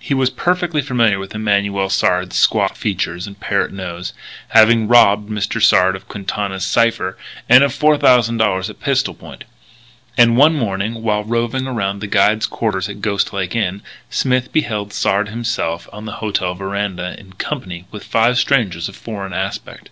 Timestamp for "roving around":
11.22-12.00